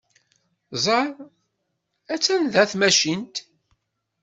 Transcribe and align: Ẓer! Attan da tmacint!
Ẓer! 0.83 1.09
Attan 2.13 2.43
da 2.53 2.63
tmacint! 2.71 3.35